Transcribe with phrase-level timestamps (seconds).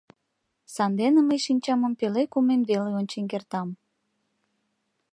[0.73, 3.69] Сандене мый шинчамым пеле кумен веле ончен кертам.